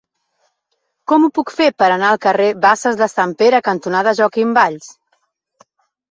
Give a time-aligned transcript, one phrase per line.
[1.11, 4.89] Com ho puc fer per anar al carrer Basses de Sant Pere cantonada Joaquim Valls?